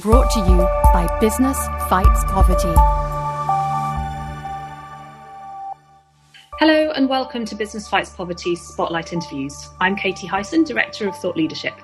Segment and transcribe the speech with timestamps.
[0.00, 0.58] brought to you
[0.92, 2.72] by Business Fights Poverty.
[6.60, 9.70] Hello and welcome to Business Fights Poverty Spotlight Interviews.
[9.80, 11.74] I'm Katie Hyson, Director of Thought Leadership.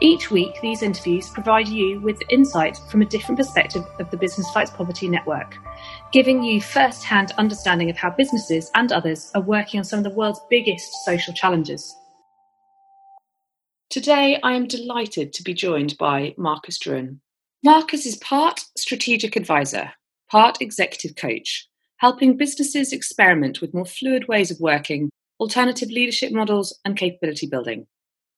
[0.00, 4.50] Each week, these interviews provide you with insight from a different perspective of the Business
[4.50, 5.54] Fights Poverty network,
[6.12, 10.04] giving you first hand understanding of how businesses and others are working on some of
[10.04, 11.94] the world's biggest social challenges.
[13.88, 17.20] Today, I am delighted to be joined by Marcus Druen.
[17.64, 19.92] Marcus is part strategic advisor,
[20.28, 25.08] part executive coach, helping businesses experiment with more fluid ways of working,
[25.38, 27.86] alternative leadership models, and capability building.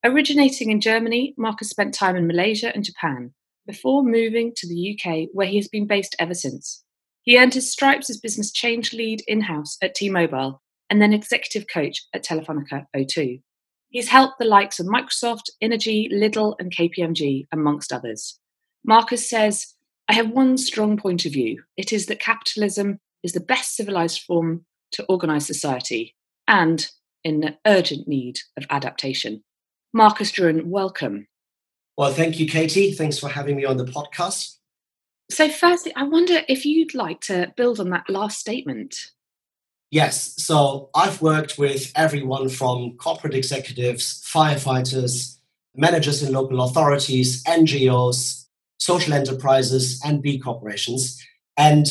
[0.05, 3.33] Originating in Germany, Marcus spent time in Malaysia and Japan
[3.67, 6.85] before moving to the UK, where he has been based ever since.
[7.23, 10.61] He earned his stripes as business change lead in house at T Mobile
[10.91, 13.41] and then executive coach at Telefonica O2.
[13.89, 18.39] He's helped the likes of Microsoft, Energy, Lidl, and KPMG, amongst others.
[18.85, 19.75] Marcus says,
[20.09, 21.63] I have one strong point of view.
[21.77, 26.15] It is that capitalism is the best civilized form to organize society
[26.47, 26.87] and
[27.25, 29.43] in urgent need of adaptation.
[29.95, 31.27] Marcus Druen, welcome.
[31.97, 32.93] Well, thank you, Katie.
[32.93, 34.59] Thanks for having me on the podcast.
[35.31, 39.13] So, firstly, I wonder if you'd like to build on that last statement.
[39.91, 40.35] Yes.
[40.43, 45.39] So I've worked with everyone from corporate executives, firefighters,
[45.77, 48.44] managers in local authorities, NGOs,
[48.79, 51.21] social enterprises, and B corporations.
[51.57, 51.87] And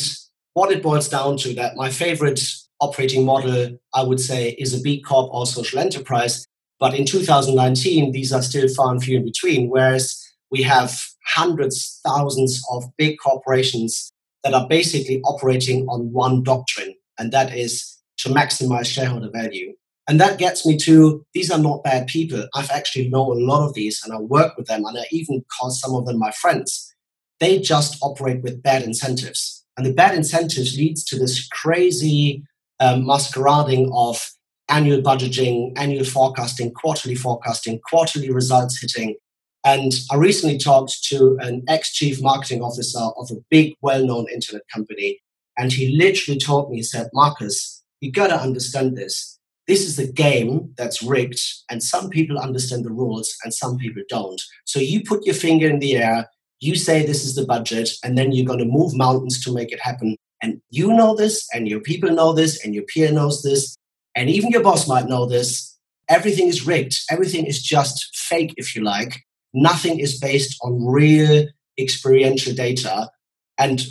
[0.54, 2.40] what it boils down to that my favorite
[2.80, 6.46] operating model, I would say, is a B Corp or social enterprise.
[6.80, 12.00] But in 2019, these are still far and few in between, whereas we have hundreds,
[12.04, 14.12] thousands of big corporations
[14.42, 19.74] that are basically operating on one doctrine, and that is to maximize shareholder value.
[20.06, 22.46] And that gets me to these are not bad people.
[22.54, 25.44] I've actually know a lot of these and I work with them and I even
[25.58, 26.94] call some of them my friends.
[27.40, 29.64] They just operate with bad incentives.
[29.76, 32.44] And the bad incentives leads to this crazy
[32.80, 34.30] um, masquerading of
[34.68, 39.16] annual budgeting, annual forecasting, quarterly forecasting, quarterly results hitting.
[39.64, 44.26] And I recently talked to an ex chief marketing officer of a big, well known
[44.32, 45.20] internet company.
[45.56, 49.33] And he literally told me, he said, Marcus, you got to understand this.
[49.66, 54.02] This is a game that's rigged, and some people understand the rules and some people
[54.08, 54.40] don't.
[54.64, 56.28] So you put your finger in the air,
[56.60, 59.72] you say this is the budget, and then you're going to move mountains to make
[59.72, 60.16] it happen.
[60.42, 63.76] And you know this, and your people know this, and your peer knows this,
[64.14, 65.76] and even your boss might know this.
[66.08, 66.96] Everything is rigged.
[67.10, 69.24] Everything is just fake, if you like.
[69.54, 71.46] Nothing is based on real
[71.78, 73.08] experiential data.
[73.56, 73.82] And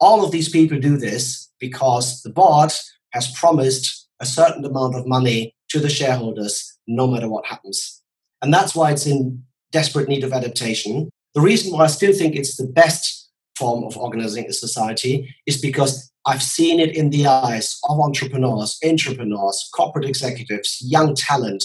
[0.00, 2.72] all of these people do this because the board
[3.12, 6.54] has promised a certain amount of money to the shareholders
[6.86, 8.02] no matter what happens.
[8.40, 11.10] And that's why it's in desperate need of adaptation.
[11.34, 15.60] The reason why I still think it's the best form of organizing a society is
[15.60, 21.62] because I've seen it in the eyes of entrepreneurs, entrepreneurs, corporate executives, young talent.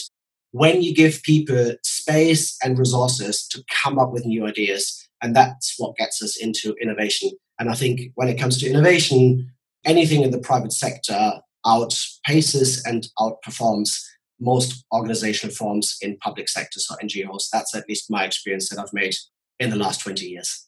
[0.51, 5.75] When you give people space and resources to come up with new ideas, and that's
[5.77, 7.31] what gets us into innovation.
[7.57, 9.51] And I think when it comes to innovation,
[9.85, 11.41] anything in the private sector
[12.29, 14.03] outpaces and outperforms
[14.40, 17.50] most organizational forms in public sectors or NGOs.
[17.51, 19.16] That's at least my experience that I've made
[19.59, 20.68] in the last 20 years.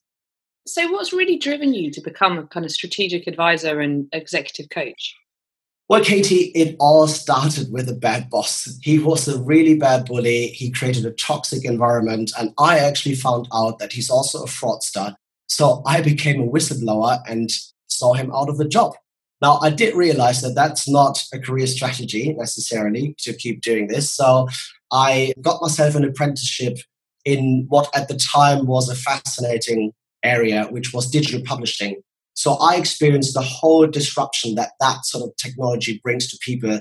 [0.68, 5.16] So, what's really driven you to become a kind of strategic advisor and executive coach?
[5.90, 8.78] Well, Katie, it all started with a bad boss.
[8.82, 10.48] He was a really bad bully.
[10.48, 12.32] He created a toxic environment.
[12.40, 15.16] And I actually found out that he's also a fraudster.
[15.48, 17.50] So I became a whistleblower and
[17.88, 18.94] saw him out of the job.
[19.42, 24.12] Now, I did realize that that's not a career strategy necessarily to keep doing this.
[24.12, 24.48] So
[24.92, 26.78] I got myself an apprenticeship
[27.26, 29.94] in what at the time was a fascinating
[30.24, 32.02] area, which was digital publishing.
[32.34, 36.80] So I experienced the whole disruption that that sort of technology brings to people.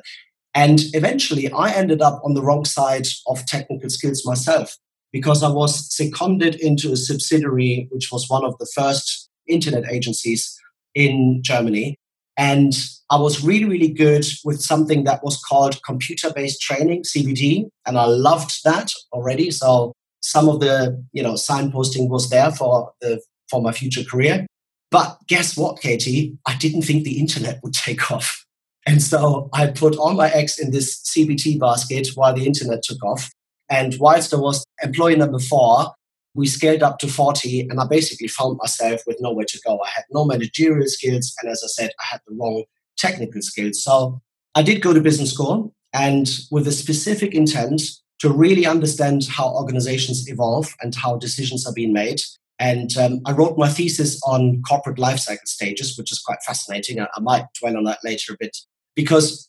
[0.55, 4.77] And eventually I ended up on the wrong side of technical skills myself
[5.13, 10.59] because I was seconded into a subsidiary, which was one of the first internet agencies
[10.95, 11.97] in Germany.
[12.41, 12.73] And
[13.11, 17.69] I was really, really good with something that was called computer based training, CBT.
[17.85, 19.51] And I loved that already.
[19.51, 19.93] So
[20.23, 23.21] some of the, you know, signposting was there for the
[23.51, 24.47] for my future career.
[24.91, 26.39] But guess what, Katie?
[26.47, 28.47] I didn't think the internet would take off.
[28.87, 33.05] And so I put all my eggs in this CBT basket while the internet took
[33.05, 33.31] off.
[33.69, 35.93] And whilst I was employee number four,
[36.35, 39.81] we scaled up to 40 and I basically found myself with nowhere to go.
[39.85, 41.35] I had no managerial skills.
[41.43, 42.65] And as I said, I had the wrong
[42.97, 43.83] technical skills.
[43.83, 44.21] So
[44.55, 47.83] I did go to business school and with a specific intent
[48.21, 52.21] to really understand how organizations evolve and how decisions are being made.
[52.59, 57.01] And um, I wrote my thesis on corporate life cycle stages, which is quite fascinating.
[57.01, 58.57] I, might dwell on that later a bit
[58.95, 59.49] because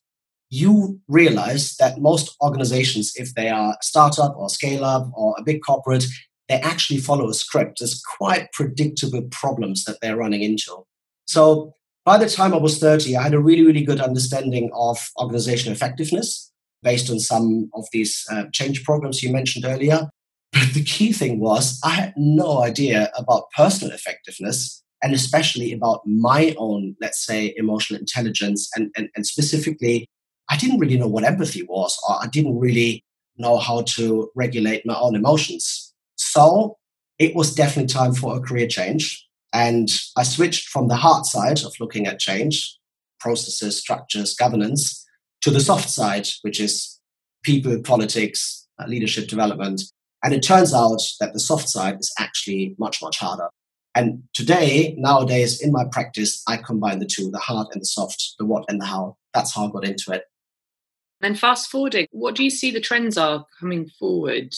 [0.50, 5.44] you realize that most organizations, if they are a startup or scale up or a
[5.44, 6.06] big corporate,
[6.52, 7.80] they actually follow a script.
[7.80, 10.84] There's quite predictable problems that they're running into.
[11.26, 15.10] So by the time I was 30, I had a really, really good understanding of
[15.18, 16.52] organizational effectiveness
[16.84, 20.10] based on some of these uh, change programs you mentioned earlier.
[20.52, 26.02] But the key thing was I had no idea about personal effectiveness and especially about
[26.06, 30.10] my own, let's say, emotional intelligence and, and, and specifically
[30.50, 33.06] I didn't really know what empathy was, or I didn't really
[33.38, 35.91] know how to regulate my own emotions.
[36.32, 36.78] So
[37.20, 39.28] it was definitely time for a career change.
[39.52, 42.78] And I switched from the hard side of looking at change,
[43.20, 45.06] processes, structures, governance,
[45.42, 47.02] to the soft side, which is
[47.44, 49.82] people, politics, uh, leadership development.
[50.24, 53.50] And it turns out that the soft side is actually much, much harder.
[53.94, 58.36] And today, nowadays, in my practice, I combine the two the hard and the soft,
[58.40, 59.18] the what and the how.
[59.34, 60.24] That's how I got into it.
[61.20, 64.56] Then fast forwarding, what do you see the trends are coming forward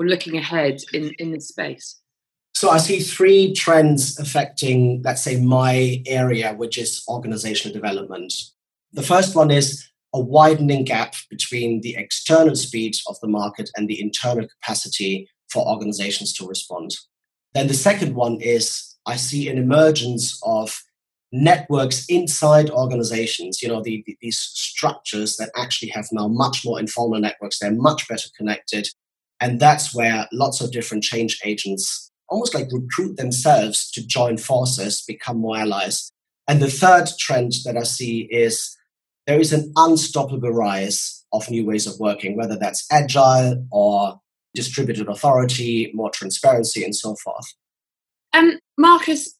[0.00, 2.00] or looking ahead in, in this space?
[2.54, 8.32] So I see three trends affecting, let's say, my area, which is organizational development.
[8.92, 13.88] The first one is a widening gap between the external speed of the market and
[13.88, 16.96] the internal capacity for organizations to respond.
[17.54, 20.82] Then the second one is I see an emergence of
[21.32, 26.80] networks inside organizations, you know, the, the, these structures that actually have now much more
[26.80, 28.88] informal networks, they're much better connected.
[29.40, 35.02] And that's where lots of different change agents almost like recruit themselves to join forces,
[35.06, 36.10] become more allies.
[36.48, 38.76] And the third trend that I see is
[39.26, 44.20] there is an unstoppable rise of new ways of working, whether that's agile or
[44.54, 47.46] distributed authority, more transparency, and so forth.
[48.32, 49.36] Um, Marcus,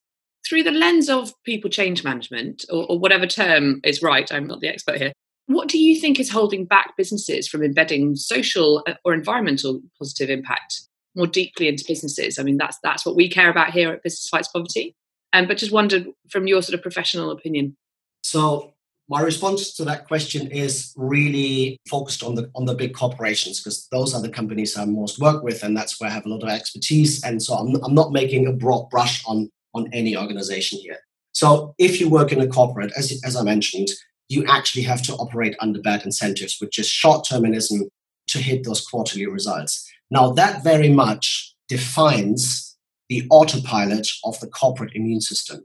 [0.48, 4.60] through the lens of people change management, or, or whatever term is right, I'm not
[4.60, 5.12] the expert here,
[5.50, 10.30] what do you think is holding back businesses from embedding social uh, or environmental positive
[10.30, 10.82] impact
[11.16, 12.38] more deeply into businesses?
[12.38, 14.94] I mean, that's that's what we care about here at Business Fights Poverty.
[15.32, 17.76] Um, but just wondered from your sort of professional opinion.
[18.22, 18.74] So
[19.08, 23.88] my response to that question is really focused on the on the big corporations because
[23.90, 26.44] those are the companies I most work with, and that's where I have a lot
[26.44, 27.24] of expertise.
[27.24, 30.98] And so I'm, I'm not making a broad brush on on any organization here.
[31.32, 33.88] So if you work in a corporate, as, as I mentioned,
[34.30, 37.88] you actually have to operate under bad incentives, which is short termism
[38.28, 39.86] to hit those quarterly results.
[40.10, 42.76] Now, that very much defines
[43.08, 45.60] the autopilot of the corporate immune system.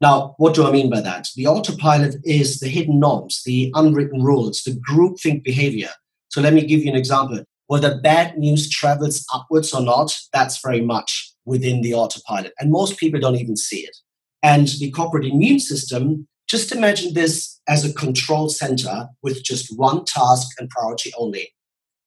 [0.00, 1.28] Now, what do I mean by that?
[1.36, 5.90] The autopilot is the hidden norms, the unwritten rules, the groupthink behavior.
[6.28, 7.44] So let me give you an example.
[7.68, 12.52] Whether bad news travels upwards or not, that's very much within the autopilot.
[12.58, 13.96] And most people don't even see it.
[14.42, 20.04] And the corporate immune system, just imagine this as a control center with just one
[20.04, 21.54] task and priority only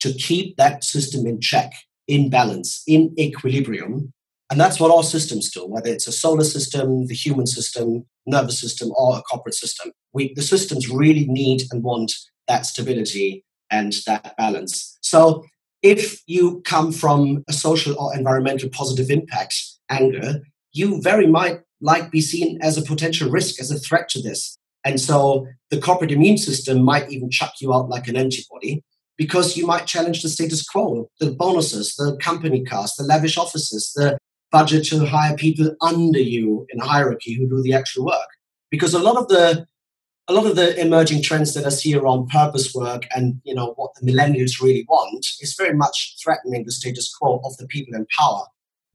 [0.01, 1.73] to keep that system in check,
[2.07, 4.13] in balance, in equilibrium.
[4.51, 8.59] And that's what all systems do, whether it's a solar system, the human system, nervous
[8.59, 9.91] system, or a corporate system.
[10.13, 12.13] We, the systems really need and want
[12.47, 14.95] that stability and that balance.
[15.01, 15.43] So
[15.81, 19.55] if you come from a social or environmental positive impact
[19.89, 20.41] angle,
[20.75, 24.57] you very might like be seen as a potential risk, as a threat to this.
[24.83, 28.83] And so the corporate immune system might even chuck you out like an antibody
[29.17, 33.93] because you might challenge the status quo, the bonuses, the company cars, the lavish offices,
[33.95, 34.17] the
[34.51, 38.29] budget to hire people under you in hierarchy who do the actual work.
[38.69, 39.65] Because a lot of the
[40.27, 43.73] a lot of the emerging trends that I see around purpose work and you know
[43.75, 47.95] what the millennials really want is very much threatening the status quo of the people
[47.95, 48.45] in power.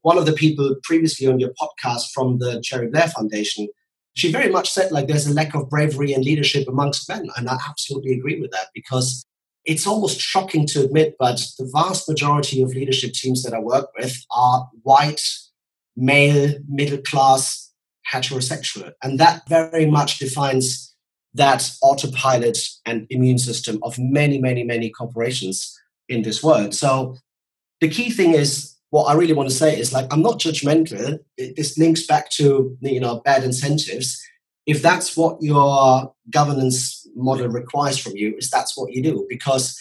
[0.01, 3.67] One of the people previously on your podcast from the Cherie Blair Foundation,
[4.13, 7.47] she very much said like there's a lack of bravery and leadership amongst men, and
[7.47, 9.23] I absolutely agree with that because
[9.63, 13.89] it's almost shocking to admit, but the vast majority of leadership teams that I work
[13.97, 15.21] with are white,
[15.95, 17.71] male, middle class,
[18.11, 20.95] heterosexual, and that very much defines
[21.33, 25.77] that autopilot and immune system of many, many, many corporations
[26.09, 26.73] in this world.
[26.73, 27.15] So
[27.79, 31.19] the key thing is what I really want to say is like I'm not judgmental.
[31.37, 34.21] This links back to you know bad incentives.
[34.67, 39.25] If that's what your governance model requires from you, is that's what you do.
[39.27, 39.79] Because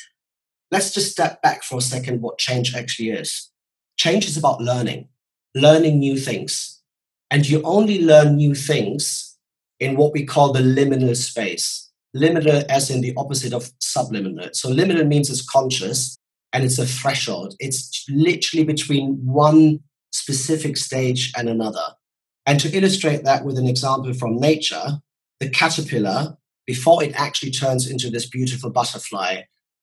[0.71, 2.23] let's just step back for a second.
[2.23, 3.51] What change actually is.
[3.97, 5.09] Change is about learning,
[5.55, 6.81] learning new things,
[7.31, 9.37] and you only learn new things
[9.81, 11.91] in what we call the liminal space.
[12.17, 14.51] Liminal as in the opposite of subliminal.
[14.53, 16.17] So liminal means it's conscious
[16.53, 17.55] and it's a threshold.
[17.59, 19.81] It's literally between one
[20.13, 21.95] specific stage and another.
[22.47, 24.99] And to illustrate that with an example from nature,
[25.39, 29.43] the caterpillar, before it actually turns into this beautiful butterfly,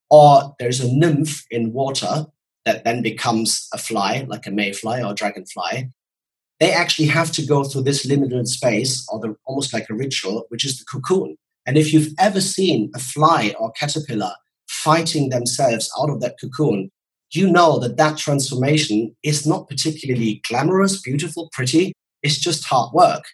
[0.09, 2.25] or there's a nymph in water
[2.65, 5.89] that then becomes a fly, like a mayfly or a dragonfly,
[6.59, 10.45] they actually have to go through this liminal space, or the, almost like a ritual,
[10.49, 11.37] which is the cocoon.
[11.65, 14.33] And if you've ever seen a fly or caterpillar
[14.83, 16.89] fighting themselves out of that cocoon,
[17.31, 21.93] you know that that transformation is not particularly glamorous, beautiful, pretty.
[22.23, 23.25] It's just hard work.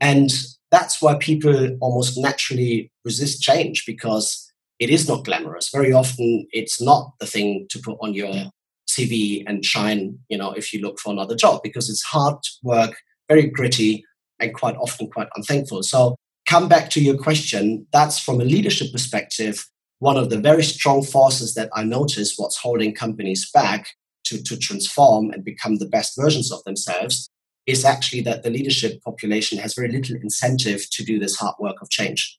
[0.00, 0.30] And
[0.70, 5.70] that's why people almost naturally resist change because it is not glamorous.
[5.70, 8.50] Very often, it's not the thing to put on your
[8.88, 12.96] CV and shine, you know, if you look for another job because it's hard work,
[13.28, 14.04] very gritty,
[14.38, 15.82] and quite often quite unthankful.
[15.82, 17.86] So, come back to your question.
[17.92, 19.66] That's from a leadership perspective,
[19.98, 23.88] one of the very strong forces that I notice what's holding companies back
[24.24, 27.30] to, to transform and become the best versions of themselves
[27.66, 31.80] is actually that the leadership population has very little incentive to do this hard work
[31.82, 32.38] of change.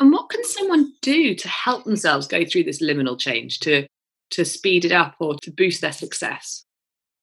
[0.00, 3.86] And what can someone do to help themselves go through this liminal change, to,
[4.30, 6.64] to speed it up or to boost their success?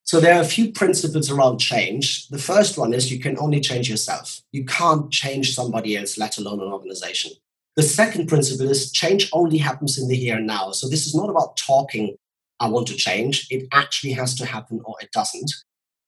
[0.03, 2.27] So there are a few principles around change.
[2.27, 4.41] The first one is you can only change yourself.
[4.51, 7.32] You can't change somebody else, let alone an organization.
[7.75, 10.72] The second principle is change only happens in the here and now.
[10.72, 12.15] So this is not about talking,
[12.60, 13.48] I want to change.
[13.50, 15.51] It actually has to happen or it doesn't.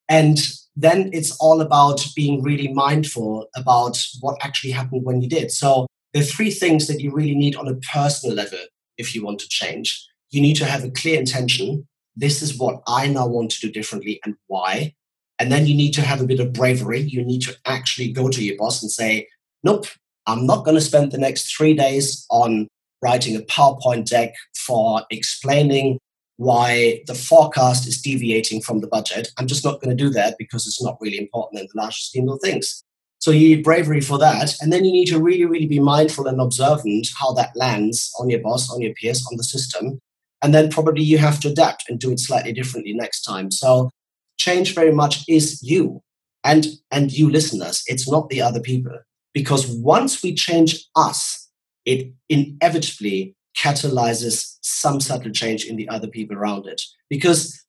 [0.08, 0.38] And
[0.76, 5.50] then it's all about being really mindful about what actually happened when you did.
[5.50, 8.60] So there are three things that you really need on a personal level
[8.96, 10.06] if you want to change.
[10.30, 11.86] You need to have a clear intention.
[12.16, 14.94] This is what I now want to do differently and why.
[15.38, 17.00] And then you need to have a bit of bravery.
[17.00, 19.28] You need to actually go to your boss and say,
[19.62, 19.86] nope,
[20.28, 22.68] I'm not going to spend the next three days on
[23.02, 25.98] writing a PowerPoint deck for explaining
[26.36, 29.32] why the forecast is deviating from the budget.
[29.38, 31.98] I'm just not going to do that because it's not really important in the larger
[31.98, 32.84] scheme of things.
[33.20, 34.54] So you need bravery for that.
[34.60, 38.28] And then you need to really, really be mindful and observant how that lands on
[38.28, 39.98] your boss, on your peers, on the system.
[40.42, 43.50] And then probably you have to adapt and do it slightly differently next time.
[43.50, 43.90] So
[44.36, 46.02] change very much is you
[46.44, 47.82] and and you listeners.
[47.86, 49.00] It's not the other people.
[49.34, 51.48] Because once we change us,
[51.84, 56.80] it inevitably catalyzes some subtle change in the other people around it.
[57.08, 57.64] Because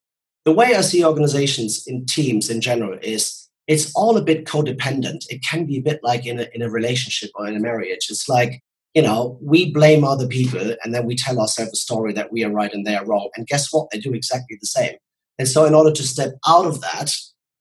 [0.46, 5.26] the way I see organizations in teams in general is it's all a bit codependent.
[5.30, 8.08] It can be a bit like in a, in a relationship or in a marriage.
[8.10, 8.64] It's like,
[8.96, 12.44] you know, we blame other people and then we tell ourselves a story that we
[12.44, 13.30] are right and they are wrong.
[13.36, 13.90] And guess what?
[13.92, 14.96] They do exactly the same.
[15.38, 17.12] And so, in order to step out of that,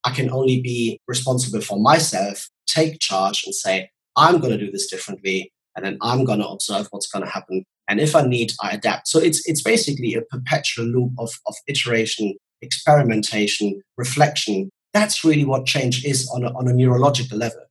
[0.08, 4.72] I can only be responsible for myself, take charge, and say, I'm going to do
[4.72, 7.66] this differently, and then I'm going to observe what's going to happen.
[7.88, 9.06] And if I need, I adapt.
[9.08, 14.70] So it's it's basically a perpetual loop of, of iteration, experimentation, reflection.
[14.94, 17.64] That's really what change is on a, on a neurological level.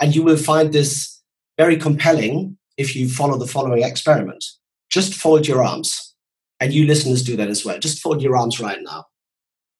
[0.00, 1.22] And you will find this
[1.56, 4.44] very compelling if you follow the following experiment.
[4.90, 6.12] Just fold your arms.
[6.58, 7.78] And you listeners do that as well.
[7.78, 9.04] Just fold your arms right now.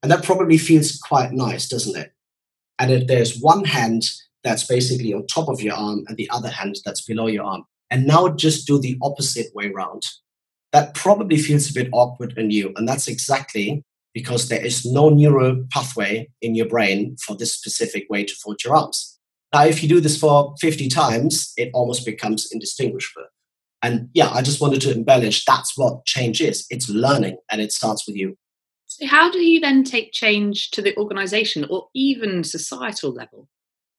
[0.05, 2.13] And that probably feels quite nice, doesn't it?
[2.79, 4.03] And if there's one hand
[4.43, 7.65] that's basically on top of your arm and the other hand that's below your arm.
[7.91, 10.03] And now just do the opposite way around.
[10.73, 12.71] That probably feels a bit awkward and new.
[12.77, 13.83] And that's exactly
[14.13, 18.63] because there is no neural pathway in your brain for this specific way to fold
[18.63, 19.19] your arms.
[19.55, 23.29] Now, if you do this for 50 times, it almost becomes indistinguishable.
[23.83, 27.73] And yeah, I just wanted to embellish that's what change is it's learning and it
[27.73, 28.37] starts with you.
[29.05, 33.49] How do you then take change to the organization or even societal level?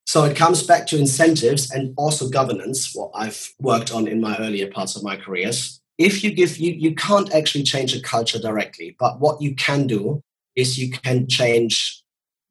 [0.05, 4.37] So it comes back to incentives and also governance, what I've worked on in my
[4.37, 5.81] earlier parts of my careers.
[5.97, 9.87] If you give you you can't actually change a culture directly, but what you can
[9.87, 10.21] do
[10.55, 12.03] is you can change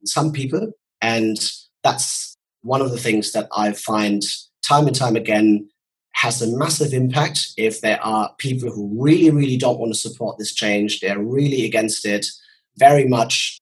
[0.05, 1.39] some people, and
[1.83, 4.23] that's one of the things that I find
[4.67, 5.69] time and time again
[6.13, 10.39] has a massive impact if there are people who really, really don't want to support
[10.39, 11.01] this change.
[11.01, 12.27] They're really against it,
[12.79, 13.61] very much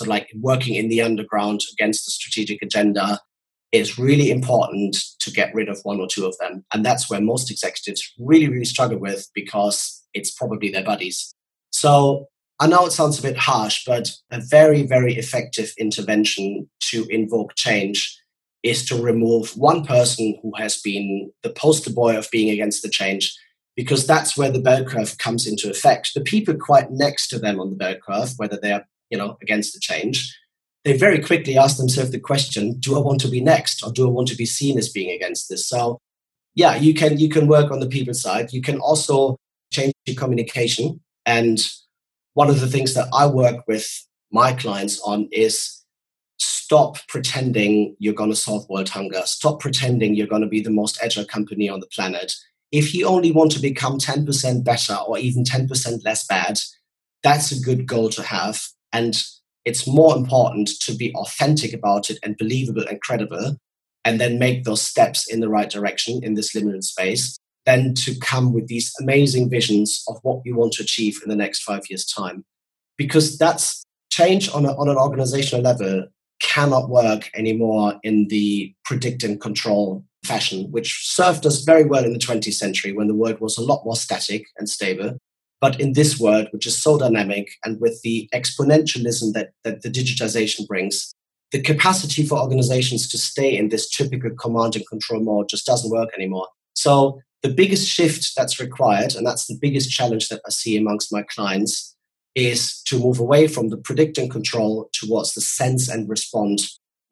[0.00, 3.18] of like working in the underground against the strategic agenda
[3.72, 6.64] it's really important to get rid of one or two of them.
[6.72, 11.34] And that's where most executives really, really struggle with because it's probably their buddies.
[11.70, 12.26] So
[12.60, 17.54] I know it sounds a bit harsh, but a very, very effective intervention to invoke
[17.56, 18.18] change
[18.62, 22.88] is to remove one person who has been the poster boy of being against the
[22.88, 23.36] change,
[23.78, 26.10] because that's where the bell curve comes into effect.
[26.12, 29.72] The people quite next to them on the bell curve, whether they're you know against
[29.72, 30.36] the change,
[30.82, 34.06] they very quickly ask themselves the question do i want to be next or do
[34.06, 35.98] i want to be seen as being against this so
[36.54, 39.36] yeah you can you can work on the people side you can also
[39.72, 41.58] change your communication and
[42.34, 43.86] one of the things that i work with
[44.30, 45.78] my clients on is
[46.68, 49.22] stop pretending you're going to solve world hunger.
[49.24, 52.34] Stop pretending you're going to be the most agile company on the planet.
[52.70, 56.58] If you only want to become 10% better or even 10% less bad,
[57.22, 58.60] that's a good goal to have.
[58.92, 59.22] And
[59.64, 63.56] it's more important to be authentic about it and believable and credible
[64.04, 68.18] and then make those steps in the right direction in this liminal space than to
[68.20, 71.82] come with these amazing visions of what you want to achieve in the next five
[71.90, 72.44] years' time.
[72.96, 76.06] Because that's change on, a, on an organizational level
[76.40, 82.12] cannot work anymore in the predict and control fashion, which served us very well in
[82.12, 85.16] the 20th century when the world was a lot more static and stable.
[85.60, 89.90] But in this world, which is so dynamic and with the exponentialism that, that the
[89.90, 91.12] digitization brings,
[91.50, 95.90] the capacity for organizations to stay in this typical command and control mode just doesn't
[95.90, 96.46] work anymore.
[96.74, 101.12] So the biggest shift that's required, and that's the biggest challenge that I see amongst
[101.12, 101.96] my clients,
[102.34, 106.60] is to move away from the predict and control towards the sense and respond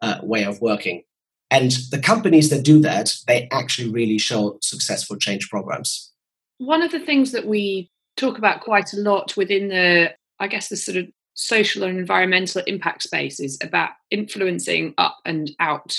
[0.02, 1.02] uh, way of working.
[1.50, 6.12] And the companies that do that, they actually really show successful change programs.
[6.58, 10.68] One of the things that we talk about quite a lot within the, I guess,
[10.68, 15.96] the sort of social and environmental impact space is about influencing up and out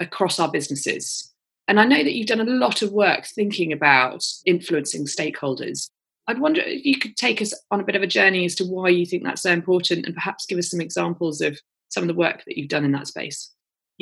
[0.00, 1.32] across our businesses.
[1.68, 5.88] And I know that you've done a lot of work thinking about influencing stakeholders.
[6.26, 8.64] I'd wonder if you could take us on a bit of a journey as to
[8.64, 11.58] why you think that's so important and perhaps give us some examples of
[11.88, 13.50] some of the work that you've done in that space.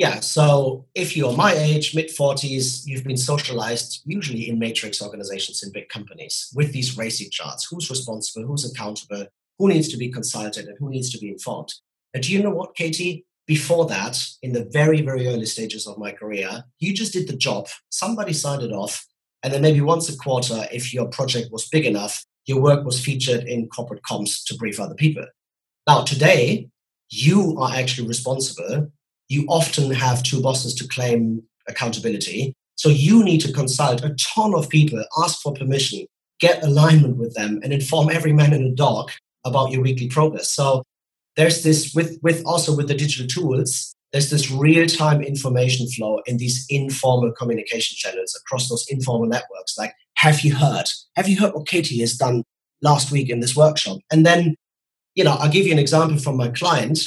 [0.01, 5.61] Yeah, so if you're my age, mid 40s, you've been socialized usually in matrix organizations
[5.61, 9.27] in big companies with these RACI charts who's responsible, who's accountable,
[9.59, 11.71] who needs to be consulted, and who needs to be informed.
[12.15, 13.27] And do you know what, Katie?
[13.45, 17.37] Before that, in the very, very early stages of my career, you just did the
[17.37, 19.05] job, somebody signed it off,
[19.43, 22.99] and then maybe once a quarter, if your project was big enough, your work was
[22.99, 25.27] featured in corporate comms to brief other people.
[25.87, 26.69] Now, today,
[27.11, 28.91] you are actually responsible
[29.31, 32.53] you often have two bosses to claim accountability.
[32.75, 36.05] So you need to consult a ton of people, ask for permission,
[36.41, 39.09] get alignment with them, and inform every man and a dog
[39.45, 40.51] about your weekly progress.
[40.51, 40.83] So
[41.37, 46.35] there's this with with also with the digital tools, there's this real-time information flow in
[46.35, 49.77] these informal communication channels across those informal networks.
[49.77, 50.87] Like, have you heard?
[51.15, 52.43] Have you heard what Katie has done
[52.81, 53.99] last week in this workshop?
[54.11, 54.55] And then,
[55.15, 56.99] you know, I'll give you an example from my client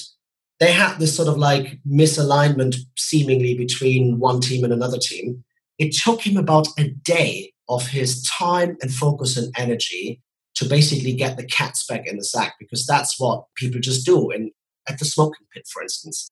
[0.64, 5.44] they had this sort of like misalignment seemingly between one team and another team.
[5.78, 10.22] It took him about a day of his time and focus and energy
[10.54, 14.30] to basically get the cats back in the sack because that's what people just do
[14.30, 14.52] in
[14.88, 16.30] at the smoking pit, for instance.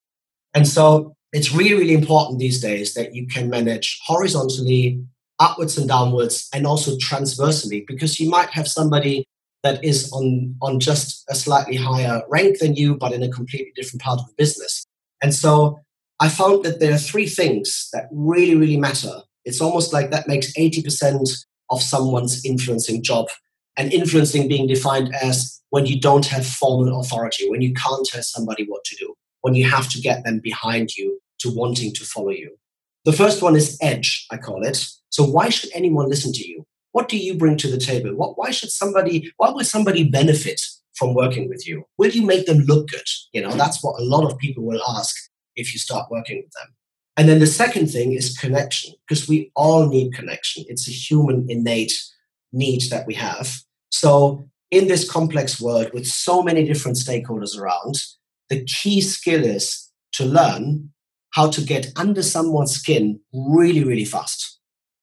[0.55, 4.99] And so it's really, really important these days that you can manage horizontally,
[5.41, 9.27] upwards and downwards, and also transversely because you might have somebody
[9.63, 13.73] that is on, on just a slightly higher rank than you, but in a completely
[13.77, 14.85] different part of the business.
[15.23, 15.79] And so
[16.21, 19.23] I found that there are three things that really, really matter.
[19.45, 23.29] It's almost like that makes 80% of someone's influencing job.
[23.77, 28.23] And influencing being defined as when you don't have formal authority, when you can't tell
[28.23, 32.05] somebody what to do, when you have to get them behind you to wanting to
[32.05, 32.57] follow you.
[33.05, 34.87] The first one is edge, I call it.
[35.09, 36.65] So, why should anyone listen to you?
[36.93, 38.15] What do you bring to the table?
[38.15, 40.61] What, why should somebody, why would somebody benefit
[40.95, 41.85] from working with you?
[41.99, 43.09] Will you make them look good?
[43.33, 45.15] You know, that's what a lot of people will ask
[45.57, 46.75] if you start working with them.
[47.17, 50.65] And then the second thing is connection, because we all need connection.
[50.69, 51.93] It's a human innate
[52.53, 53.55] need that we have.
[53.91, 57.97] So, in this complex world with so many different stakeholders around,
[58.49, 60.91] the key skill is to learn
[61.31, 64.59] how to get under someone's skin really, really fast.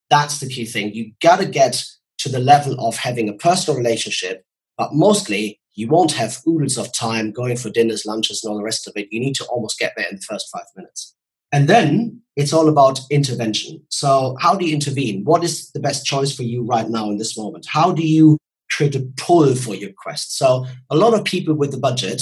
[0.09, 0.93] That's the key thing.
[0.93, 1.83] You got to get
[2.19, 4.43] to the level of having a personal relationship,
[4.77, 8.63] but mostly you won't have oodles of time going for dinners, lunches, and all the
[8.63, 9.07] rest of it.
[9.11, 11.15] You need to almost get there in the first five minutes.
[11.51, 13.81] And then it's all about intervention.
[13.89, 15.23] So, how do you intervene?
[15.23, 17.65] What is the best choice for you right now in this moment?
[17.67, 18.37] How do you
[18.69, 20.37] create a pull for your quest?
[20.37, 22.21] So, a lot of people with the budget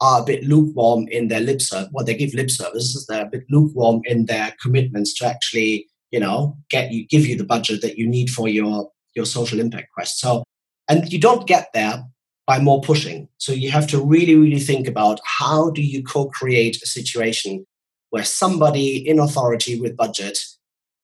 [0.00, 1.90] are a bit lukewarm in their lip service.
[1.92, 3.06] Well, they give lip services.
[3.06, 7.36] They're a bit lukewarm in their commitments to actually you know get you give you
[7.36, 10.20] the budget that you need for your your social impact quest.
[10.20, 10.44] So
[10.88, 12.04] and you don't get there
[12.46, 13.28] by more pushing.
[13.38, 17.66] So you have to really really think about how do you co-create a situation
[18.10, 20.38] where somebody in authority with budget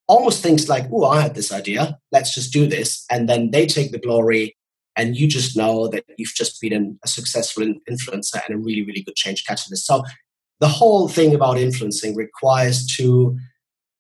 [0.06, 1.98] almost thinks like oh i had this idea.
[2.12, 3.04] Let's just do this.
[3.10, 4.56] And then they take the glory
[4.96, 9.02] and you just know that you've just been a successful influencer and a really really
[9.02, 9.86] good change catalyst.
[9.86, 10.04] So
[10.60, 13.38] the whole thing about influencing requires to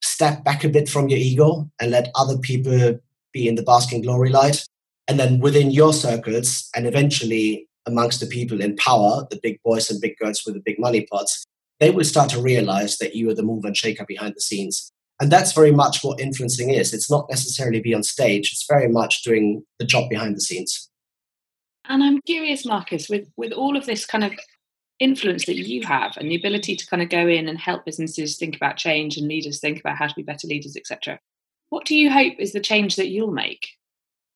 [0.02, 2.98] step back a bit from your ego and let other people
[3.32, 4.64] be in the basking glory light.
[5.06, 9.90] And then within your circles and eventually amongst the people in power, the big boys
[9.90, 11.44] and big girls with the big money pots,
[11.80, 14.92] they will start to realize that you are the mover and shaker behind the scenes.
[15.20, 16.92] And that's very much what influencing is.
[16.92, 20.88] It's not necessarily be on stage, it's very much doing the job behind the scenes.
[21.88, 24.32] And I'm curious, Marcus, with, with all of this kind of
[25.00, 28.36] influence that you have and the ability to kind of go in and help businesses
[28.36, 31.18] think about change and leaders think about how to be better leaders, etc.
[31.68, 33.68] What do you hope is the change that you'll make?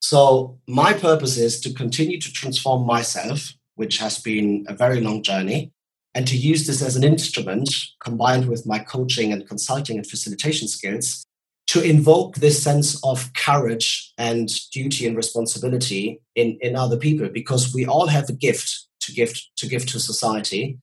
[0.00, 5.22] So, my purpose is to continue to transform myself, which has been a very long
[5.22, 5.72] journey,
[6.14, 7.72] and to use this as an instrument
[8.02, 11.24] combined with my coaching and consulting and facilitation skills
[11.68, 17.72] to invoke this sense of courage and duty and responsibility in, in other people because
[17.72, 20.78] we all have a gift to give to give to society.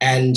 [0.00, 0.36] And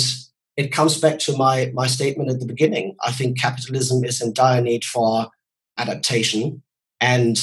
[0.56, 2.96] it comes back to my my statement at the beginning.
[3.02, 5.28] I think capitalism is in dire need for
[5.78, 6.62] adaptation.
[7.00, 7.38] And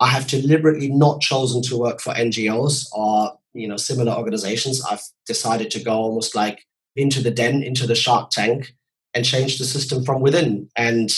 [0.00, 4.84] i have deliberately not chosen to work for ngos or you know similar organizations.
[4.84, 6.64] I've decided to go almost like
[6.96, 8.74] into the den into the shark tank
[9.14, 10.68] and change the system from within.
[10.76, 11.10] And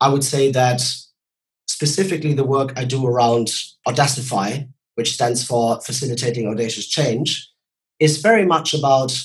[0.00, 0.80] i would say that
[1.66, 3.48] specifically the work i do around
[3.86, 4.66] audacify
[4.98, 7.48] which stands for facilitating audacious change
[8.00, 9.16] is very much about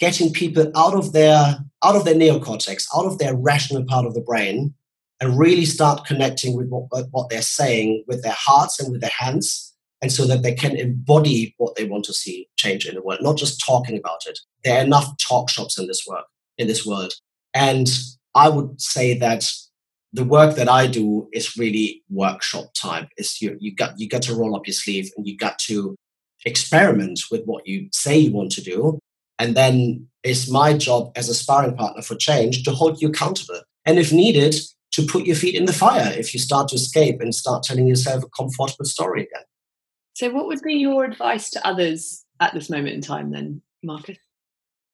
[0.00, 4.14] getting people out of their out of their neocortex out of their rational part of
[4.14, 4.72] the brain
[5.20, 9.18] and really start connecting with what, what they're saying with their hearts and with their
[9.18, 13.02] hands and so that they can embody what they want to see change in the
[13.02, 14.38] world, not just talking about it.
[14.64, 16.24] There are enough talk shops in this work
[16.56, 17.12] in this world,
[17.52, 17.86] and
[18.34, 19.44] I would say that
[20.12, 23.08] the work that I do is really workshop time.
[23.16, 25.96] It's you you got you got to roll up your sleeve and you got to
[26.44, 28.98] experiment with what you say you want to do,
[29.38, 33.60] and then it's my job as a sparring partner for change to hold you accountable,
[33.84, 34.54] and if needed,
[34.92, 37.86] to put your feet in the fire if you start to escape and start telling
[37.86, 39.44] yourself a comfortable story again.
[40.14, 44.18] So, what would be your advice to others at this moment in time, then, Marcus?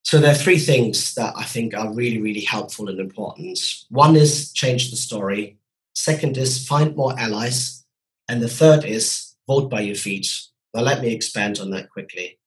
[0.04, 3.58] So, there are three things that I think are really, really helpful and important.
[3.88, 5.58] One is change the story,
[5.94, 7.84] second is find more allies,
[8.28, 10.28] and the third is vote by your feet.
[10.74, 12.38] Now, let me expand on that quickly.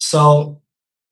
[0.00, 0.60] So,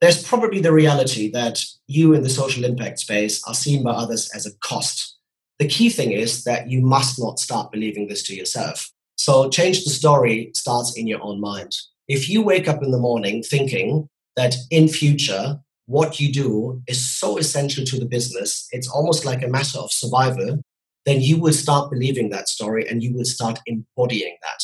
[0.00, 4.28] there's probably the reality that you in the social impact space are seen by others
[4.34, 5.16] as a cost.
[5.60, 8.90] The key thing is that you must not start believing this to yourself.
[9.14, 11.76] So change the story starts in your own mind.
[12.08, 17.18] If you wake up in the morning thinking that in future what you do is
[17.18, 20.60] so essential to the business, it's almost like a matter of survival,
[21.04, 24.62] then you will start believing that story and you will start embodying that.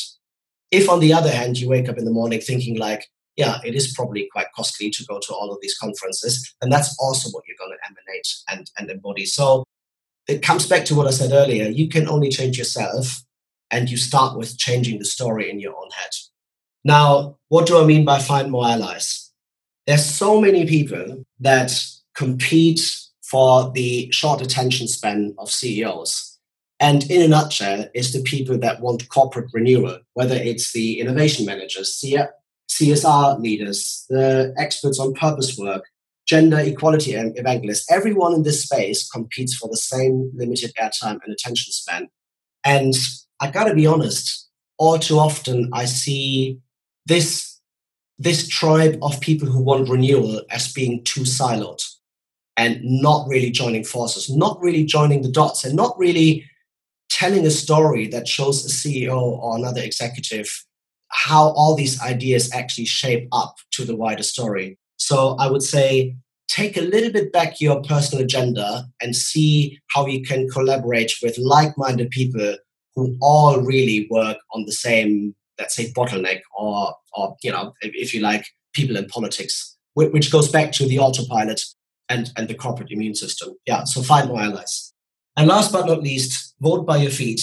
[0.70, 3.74] If on the other hand you wake up in the morning thinking like, yeah, it
[3.74, 7.44] is probably quite costly to go to all of these conferences, and that's also what
[7.46, 9.24] you're going to emanate and, and embody.
[9.26, 9.64] So
[10.26, 11.68] it comes back to what I said earlier.
[11.68, 13.22] You can only change yourself
[13.70, 16.10] and you start with changing the story in your own head.
[16.84, 19.27] Now, what do I mean by find more allies?
[19.88, 21.72] There's so many people that
[22.14, 26.38] compete for the short attention span of CEOs.
[26.78, 31.46] And in a nutshell, it's the people that want corporate renewal, whether it's the innovation
[31.46, 32.04] managers,
[32.70, 35.84] CSR leaders, the experts on purpose work,
[36.26, 37.90] gender equality evangelists.
[37.90, 42.10] Everyone in this space competes for the same limited airtime and attention span.
[42.62, 42.92] And
[43.40, 46.58] I got to be honest, all too often I see
[47.06, 47.47] this
[48.18, 51.82] this tribe of people who want renewal as being too siloed
[52.56, 56.44] and not really joining forces, not really joining the dots, and not really
[57.10, 60.64] telling a story that shows a CEO or another executive
[61.10, 64.76] how all these ideas actually shape up to the wider story.
[64.96, 66.16] So I would say
[66.48, 71.38] take a little bit back your personal agenda and see how you can collaborate with
[71.38, 72.56] like minded people
[72.94, 78.14] who all really work on the same, let's say, bottleneck or, or you know, if,
[78.14, 81.60] you like, people in politics, which goes back to the autopilot
[82.08, 83.54] and, and the corporate immune system.
[83.66, 84.92] Yeah, so find more allies.
[85.36, 87.40] And last but not least, vote by your feet.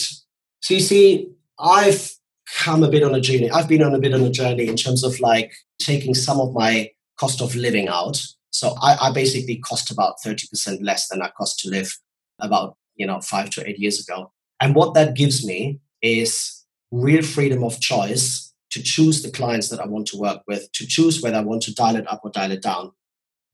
[0.61, 2.11] So you see, I've
[2.53, 3.49] come a bit on a journey.
[3.49, 6.53] I've been on a bit on a journey in terms of like taking some of
[6.53, 8.21] my cost of living out.
[8.51, 11.91] So I, I basically cost about 30% less than I cost to live
[12.39, 14.31] about, you know, five to eight years ago.
[14.61, 16.54] And what that gives me is
[16.95, 20.85] real freedom of choice to choose the clients that I want to work with, to
[20.85, 22.91] choose whether I want to dial it up or dial it down.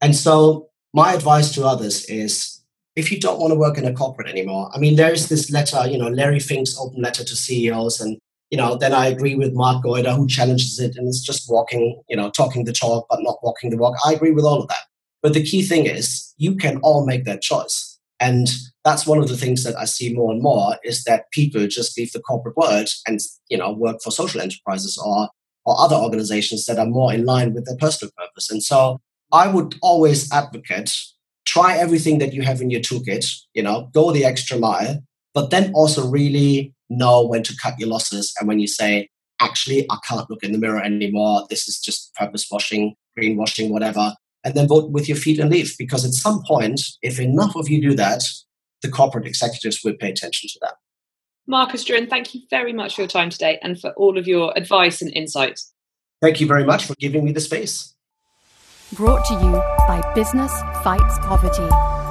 [0.02, 2.62] And so, my advice to others is
[2.96, 5.52] if you don't want to work in a corporate anymore, I mean, there is this
[5.52, 8.02] letter, you know, Larry Fink's open letter to CEOs.
[8.02, 8.18] And,
[8.50, 12.02] you know, then I agree with Mark Goyder, who challenges it and is just walking,
[12.10, 13.96] you know, talking the talk, but not walking the walk.
[14.06, 14.86] I agree with all of that.
[15.22, 18.00] But the key thing is you can all make that choice.
[18.20, 18.50] And
[18.84, 21.98] that's one of the things that I see more and more is that people just
[21.98, 25.30] leave the corporate world and you know work for social enterprises or
[25.66, 28.50] or other organizations that are more in line with their personal purpose.
[28.50, 29.00] And so
[29.32, 30.92] I would always advocate
[31.46, 35.50] try everything that you have in your toolkit, you know, go the extra mile, but
[35.50, 39.98] then also really know when to cut your losses and when you say, actually, I
[40.08, 41.46] can't look in the mirror anymore.
[41.50, 44.16] This is just purpose washing, greenwashing, whatever.
[44.44, 45.76] And then vote with your feet and leave.
[45.78, 48.24] Because at some point, if enough of you do that,
[48.82, 50.76] the corporate executives will pay attention to that.
[51.48, 54.54] Marcus Druen, thank you very much for your time today and for all of your
[54.56, 55.74] advice and insights.
[56.22, 57.96] Thank you very much for giving me the space.
[58.94, 59.52] Brought to you
[59.88, 60.52] by Business
[60.84, 62.11] Fights Poverty.